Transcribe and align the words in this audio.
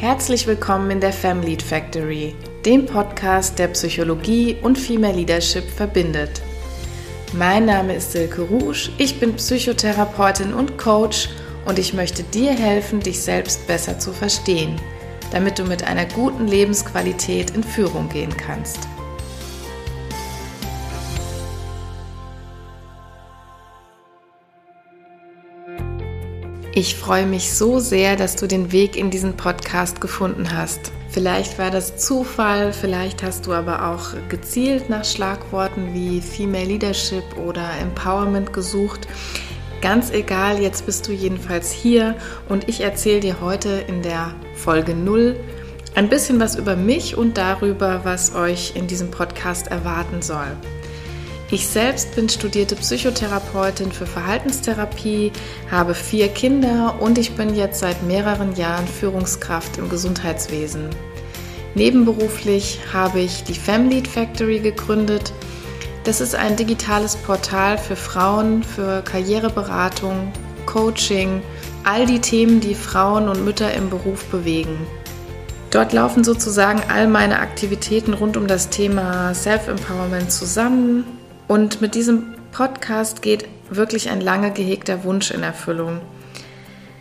Herzlich 0.00 0.46
willkommen 0.46 0.90
in 0.92 1.00
der 1.02 1.12
Family 1.12 1.58
Factory, 1.58 2.34
dem 2.64 2.86
Podcast, 2.86 3.58
der 3.58 3.68
Psychologie 3.68 4.56
und 4.62 4.78
Female 4.78 5.14
Leadership 5.14 5.68
verbindet. 5.68 6.40
Mein 7.34 7.66
Name 7.66 7.96
ist 7.96 8.12
Silke 8.12 8.40
Rouge, 8.40 8.88
ich 8.96 9.20
bin 9.20 9.36
Psychotherapeutin 9.36 10.54
und 10.54 10.78
Coach 10.78 11.28
und 11.66 11.78
ich 11.78 11.92
möchte 11.92 12.22
dir 12.22 12.52
helfen, 12.52 13.00
dich 13.00 13.20
selbst 13.20 13.66
besser 13.66 13.98
zu 13.98 14.14
verstehen, 14.14 14.80
damit 15.32 15.58
du 15.58 15.64
mit 15.64 15.86
einer 15.86 16.06
guten 16.06 16.46
Lebensqualität 16.46 17.50
in 17.50 17.62
Führung 17.62 18.08
gehen 18.08 18.34
kannst. 18.34 18.88
Ich 26.72 26.94
freue 26.94 27.26
mich 27.26 27.52
so 27.52 27.80
sehr, 27.80 28.14
dass 28.14 28.36
du 28.36 28.46
den 28.46 28.70
Weg 28.70 28.96
in 28.96 29.10
diesen 29.10 29.36
Podcast 29.36 30.00
gefunden 30.00 30.56
hast. 30.56 30.92
Vielleicht 31.08 31.58
war 31.58 31.72
das 31.72 31.96
Zufall, 31.96 32.72
vielleicht 32.72 33.24
hast 33.24 33.48
du 33.48 33.52
aber 33.52 33.88
auch 33.88 34.14
gezielt 34.28 34.88
nach 34.88 35.04
Schlagworten 35.04 35.92
wie 35.92 36.20
Female 36.20 36.66
Leadership 36.66 37.24
oder 37.44 37.68
Empowerment 37.80 38.52
gesucht. 38.52 39.08
Ganz 39.82 40.12
egal, 40.12 40.60
jetzt 40.60 40.86
bist 40.86 41.08
du 41.08 41.12
jedenfalls 41.12 41.72
hier 41.72 42.14
und 42.48 42.68
ich 42.68 42.82
erzähle 42.82 43.18
dir 43.18 43.40
heute 43.40 43.82
in 43.88 44.02
der 44.02 44.32
Folge 44.54 44.94
0 44.94 45.40
ein 45.96 46.08
bisschen 46.08 46.38
was 46.38 46.54
über 46.54 46.76
mich 46.76 47.16
und 47.16 47.36
darüber, 47.36 48.02
was 48.04 48.36
euch 48.36 48.76
in 48.76 48.86
diesem 48.86 49.10
Podcast 49.10 49.66
erwarten 49.66 50.22
soll. 50.22 50.56
Ich 51.52 51.66
selbst 51.66 52.14
bin 52.14 52.28
studierte 52.28 52.76
Psychotherapeutin 52.76 53.90
für 53.90 54.06
Verhaltenstherapie, 54.06 55.32
habe 55.68 55.94
vier 55.94 56.28
Kinder 56.28 56.94
und 57.00 57.18
ich 57.18 57.32
bin 57.32 57.56
jetzt 57.56 57.80
seit 57.80 58.04
mehreren 58.04 58.54
Jahren 58.54 58.86
Führungskraft 58.86 59.76
im 59.76 59.88
Gesundheitswesen. 59.88 60.90
Nebenberuflich 61.74 62.78
habe 62.92 63.18
ich 63.18 63.42
die 63.42 63.54
Family 63.54 64.04
Factory 64.04 64.60
gegründet. 64.60 65.32
Das 66.04 66.20
ist 66.20 66.36
ein 66.36 66.54
digitales 66.54 67.16
Portal 67.16 67.78
für 67.78 67.96
Frauen, 67.96 68.62
für 68.62 69.02
Karriereberatung, 69.02 70.32
Coaching, 70.66 71.42
all 71.82 72.06
die 72.06 72.20
Themen, 72.20 72.60
die 72.60 72.76
Frauen 72.76 73.28
und 73.28 73.44
Mütter 73.44 73.74
im 73.74 73.90
Beruf 73.90 74.24
bewegen. 74.26 74.86
Dort 75.72 75.92
laufen 75.92 76.22
sozusagen 76.22 76.80
all 76.88 77.08
meine 77.08 77.40
Aktivitäten 77.40 78.14
rund 78.14 78.36
um 78.36 78.46
das 78.46 78.68
Thema 78.68 79.34
Self-Empowerment 79.34 80.30
zusammen 80.30 81.19
und 81.50 81.80
mit 81.80 81.96
diesem 81.96 82.36
Podcast 82.52 83.22
geht 83.22 83.48
wirklich 83.70 84.08
ein 84.08 84.20
lange 84.20 84.52
gehegter 84.52 85.02
Wunsch 85.02 85.32
in 85.32 85.42
Erfüllung. 85.42 86.00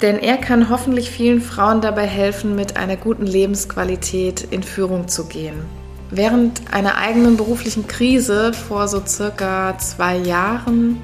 Denn 0.00 0.18
er 0.18 0.38
kann 0.38 0.70
hoffentlich 0.70 1.10
vielen 1.10 1.42
Frauen 1.42 1.82
dabei 1.82 2.06
helfen, 2.06 2.54
mit 2.56 2.78
einer 2.78 2.96
guten 2.96 3.26
Lebensqualität 3.26 4.48
in 4.50 4.62
Führung 4.62 5.08
zu 5.08 5.26
gehen. 5.26 5.60
Während 6.10 6.72
einer 6.72 6.96
eigenen 6.96 7.36
beruflichen 7.36 7.86
Krise 7.86 8.54
vor 8.54 8.88
so 8.88 9.02
circa 9.06 9.76
zwei 9.76 10.16
Jahren, 10.16 11.02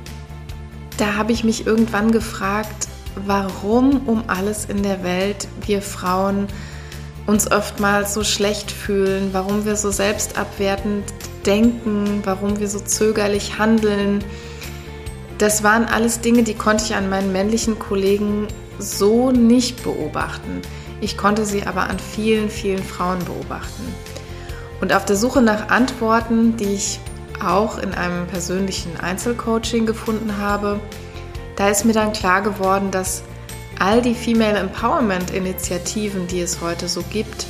da 0.96 1.16
habe 1.16 1.32
ich 1.32 1.44
mich 1.44 1.66
irgendwann 1.66 2.12
gefragt, 2.12 2.88
warum 3.26 4.08
um 4.08 4.24
alles 4.28 4.64
in 4.64 4.82
der 4.82 5.04
Welt 5.04 5.46
wir 5.66 5.82
Frauen 5.82 6.46
uns 7.26 7.52
oftmals 7.52 8.14
so 8.14 8.24
schlecht 8.24 8.70
fühlen, 8.70 9.28
warum 9.32 9.66
wir 9.66 9.76
so 9.76 9.90
selbstabwertend 9.90 11.04
denken, 11.46 12.20
warum 12.24 12.58
wir 12.58 12.68
so 12.68 12.80
zögerlich 12.80 13.58
handeln. 13.58 14.24
Das 15.38 15.62
waren 15.62 15.84
alles 15.84 16.20
Dinge, 16.20 16.42
die 16.42 16.54
konnte 16.54 16.84
ich 16.84 16.94
an 16.94 17.08
meinen 17.08 17.32
männlichen 17.32 17.78
Kollegen 17.78 18.48
so 18.78 19.30
nicht 19.30 19.82
beobachten. 19.82 20.62
Ich 21.00 21.16
konnte 21.16 21.44
sie 21.44 21.66
aber 21.66 21.88
an 21.88 21.98
vielen, 21.98 22.48
vielen 22.50 22.82
Frauen 22.82 23.18
beobachten. 23.24 23.84
Und 24.80 24.92
auf 24.92 25.04
der 25.04 25.16
Suche 25.16 25.42
nach 25.42 25.68
Antworten, 25.68 26.56
die 26.56 26.74
ich 26.74 27.00
auch 27.44 27.78
in 27.78 27.92
einem 27.94 28.26
persönlichen 28.26 28.98
Einzelcoaching 28.98 29.86
gefunden 29.86 30.38
habe, 30.38 30.80
da 31.56 31.68
ist 31.68 31.84
mir 31.84 31.92
dann 31.92 32.12
klar 32.12 32.42
geworden, 32.42 32.90
dass 32.90 33.22
all 33.78 34.00
die 34.02 34.14
Female 34.14 34.58
Empowerment 34.58 35.30
Initiativen, 35.30 36.26
die 36.26 36.40
es 36.40 36.60
heute 36.60 36.88
so 36.88 37.02
gibt, 37.10 37.46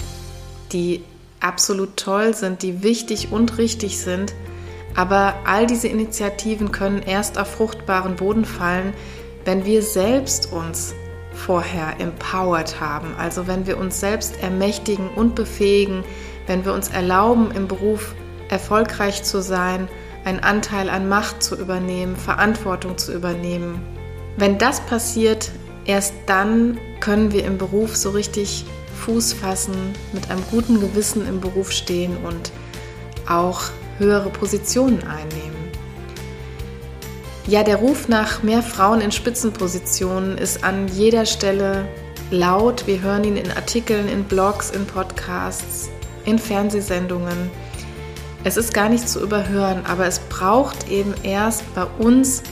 die 0.72 1.02
absolut 1.40 1.96
toll 1.96 2.34
sind, 2.34 2.62
die 2.62 2.82
wichtig 2.82 3.32
und 3.32 3.58
richtig 3.58 3.98
sind. 3.98 4.34
Aber 4.94 5.34
all 5.44 5.66
diese 5.66 5.88
Initiativen 5.88 6.72
können 6.72 7.02
erst 7.02 7.38
auf 7.38 7.50
fruchtbaren 7.52 8.16
Boden 8.16 8.44
fallen, 8.44 8.94
wenn 9.44 9.64
wir 9.64 9.82
selbst 9.82 10.52
uns 10.52 10.94
vorher 11.32 12.00
empowered 12.00 12.80
haben. 12.80 13.14
Also 13.18 13.46
wenn 13.46 13.66
wir 13.66 13.78
uns 13.78 14.00
selbst 14.00 14.42
ermächtigen 14.42 15.08
und 15.08 15.34
befähigen, 15.34 16.02
wenn 16.46 16.64
wir 16.64 16.72
uns 16.72 16.88
erlauben, 16.88 17.50
im 17.50 17.68
Beruf 17.68 18.14
erfolgreich 18.48 19.22
zu 19.22 19.42
sein, 19.42 19.88
einen 20.24 20.40
Anteil 20.40 20.90
an 20.90 21.08
Macht 21.08 21.42
zu 21.42 21.56
übernehmen, 21.56 22.16
Verantwortung 22.16 22.98
zu 22.98 23.12
übernehmen. 23.12 23.80
Wenn 24.36 24.58
das 24.58 24.80
passiert, 24.80 25.52
erst 25.84 26.14
dann 26.26 26.78
können 27.00 27.32
wir 27.32 27.44
im 27.44 27.58
Beruf 27.58 27.96
so 27.96 28.10
richtig 28.10 28.64
Fuß 28.96 29.34
fassen, 29.34 29.92
mit 30.12 30.30
einem 30.30 30.42
guten 30.50 30.80
Gewissen 30.80 31.26
im 31.28 31.40
Beruf 31.40 31.70
stehen 31.70 32.16
und 32.16 32.50
auch 33.28 33.62
höhere 33.98 34.30
Positionen 34.30 35.02
einnehmen. 35.04 35.56
Ja, 37.46 37.62
der 37.62 37.76
Ruf 37.76 38.08
nach 38.08 38.42
mehr 38.42 38.62
Frauen 38.62 39.00
in 39.00 39.12
Spitzenpositionen 39.12 40.36
ist 40.36 40.64
an 40.64 40.88
jeder 40.88 41.26
Stelle 41.26 41.86
laut. 42.30 42.86
Wir 42.88 43.00
hören 43.00 43.22
ihn 43.22 43.36
in 43.36 43.52
Artikeln, 43.52 44.08
in 44.08 44.24
Blogs, 44.24 44.70
in 44.70 44.84
Podcasts, 44.84 45.88
in 46.24 46.40
Fernsehsendungen. 46.40 47.50
Es 48.42 48.56
ist 48.56 48.74
gar 48.74 48.88
nicht 48.88 49.08
zu 49.08 49.20
überhören, 49.20 49.86
aber 49.86 50.06
es 50.06 50.18
braucht 50.18 50.88
eben 50.88 51.14
erst 51.22 51.62
bei 51.74 51.84
uns 51.98 52.42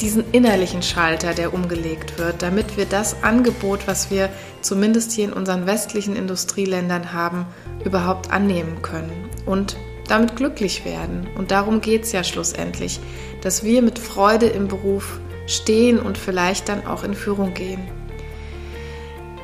diesen 0.00 0.24
innerlichen 0.32 0.82
Schalter, 0.82 1.34
der 1.34 1.54
umgelegt 1.54 2.18
wird, 2.18 2.42
damit 2.42 2.76
wir 2.76 2.84
das 2.84 3.22
Angebot, 3.22 3.86
was 3.86 4.10
wir 4.10 4.28
zumindest 4.60 5.12
hier 5.12 5.24
in 5.24 5.32
unseren 5.32 5.66
westlichen 5.66 6.16
Industrieländern 6.16 7.12
haben, 7.12 7.46
überhaupt 7.84 8.30
annehmen 8.30 8.82
können 8.82 9.30
und 9.46 9.76
damit 10.08 10.36
glücklich 10.36 10.84
werden. 10.84 11.26
Und 11.36 11.50
darum 11.50 11.80
geht 11.80 12.04
es 12.04 12.12
ja 12.12 12.24
schlussendlich, 12.24 13.00
dass 13.40 13.64
wir 13.64 13.82
mit 13.82 13.98
Freude 13.98 14.46
im 14.46 14.68
Beruf 14.68 15.20
stehen 15.46 15.98
und 15.98 16.18
vielleicht 16.18 16.68
dann 16.68 16.86
auch 16.86 17.04
in 17.04 17.14
Führung 17.14 17.54
gehen. 17.54 17.80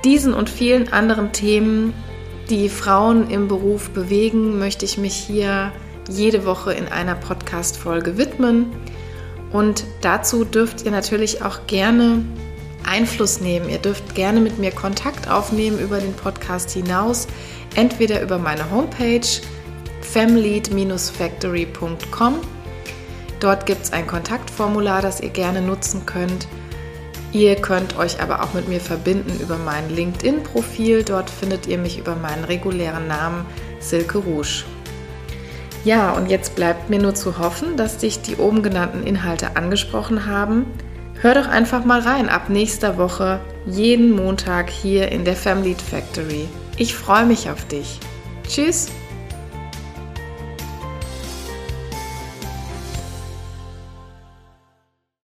Diesen 0.05 0.35
und 0.35 0.51
vielen 0.51 0.93
anderen 0.93 1.33
Themen, 1.33 1.95
die 2.51 2.69
Frauen 2.69 3.31
im 3.31 3.47
Beruf 3.49 3.91
bewegen, 3.91 4.59
möchte 4.59 4.85
ich 4.85 4.99
mich 4.99 5.15
hier 5.15 5.73
jede 6.09 6.45
Woche 6.45 6.73
in 6.73 6.89
einer 6.89 7.15
Podcast-Folge 7.15 8.19
widmen. 8.19 8.67
Und 9.53 9.85
dazu 10.01 10.45
dürft 10.45 10.83
ihr 10.83 10.91
natürlich 10.91 11.43
auch 11.43 11.67
gerne 11.67 12.25
Einfluss 12.85 13.41
nehmen. 13.41 13.69
Ihr 13.69 13.79
dürft 13.79 14.15
gerne 14.15 14.41
mit 14.41 14.59
mir 14.59 14.71
Kontakt 14.71 15.29
aufnehmen 15.31 15.79
über 15.79 15.99
den 15.99 16.15
Podcast 16.15 16.71
hinaus, 16.71 17.27
entweder 17.75 18.23
über 18.23 18.39
meine 18.39 18.71
Homepage 18.71 19.27
family-factory.com. 20.01 22.35
Dort 23.41 23.67
gibt 23.67 23.83
es 23.83 23.93
ein 23.93 24.07
Kontaktformular, 24.07 25.03
das 25.03 25.21
ihr 25.21 25.31
gerne 25.31 25.61
nutzen 25.63 26.07
könnt. 26.07 26.47
Ihr 27.33 27.57
könnt 27.57 27.97
euch 27.97 28.21
aber 28.21 28.43
auch 28.43 28.53
mit 28.53 28.69
mir 28.69 28.81
verbinden 28.81 29.41
über 29.41 29.57
mein 29.57 29.89
LinkedIn-Profil. 29.91 31.03
Dort 31.03 31.31
findet 31.31 31.67
ihr 31.67 31.79
mich 31.79 31.99
über 31.99 32.15
meinen 32.15 32.45
regulären 32.45 33.09
Namen 33.09 33.47
Silke 33.81 34.19
Rouge. 34.19 34.65
Ja, 35.85 36.13
und 36.13 36.31
jetzt 36.31 36.55
bleibt 36.55 36.91
mir 36.91 37.01
nur 37.01 37.15
zu 37.15 37.39
hoffen, 37.39 37.77
dass 37.77 37.99
dich 37.99 38.23
die 38.23 38.37
oben 38.37 38.63
genannten 38.63 39.05
Inhalte 39.05 39.57
angesprochen 39.57 40.27
haben. 40.27 40.67
Hör 41.21 41.35
doch 41.35 41.49
einfach 41.49 41.85
mal 41.85 42.01
rein 42.01 42.29
ab 42.29 42.49
nächster 42.49 42.99
Woche, 42.99 43.41
jeden 43.67 44.13
Montag 44.13 44.71
hier 44.71 45.11
in 45.11 45.25
der 45.25 45.37
Family 45.37 45.75
Factory. 45.75 46.49
Ich 46.77 46.95
freue 46.95 47.27
mich 47.27 47.51
auf 47.51 47.65
dich. 47.67 47.99
Tschüss! 48.47 48.89